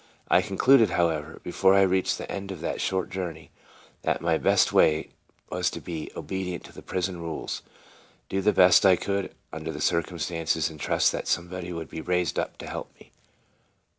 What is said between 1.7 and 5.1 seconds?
I reached the end of that short journey, that my best way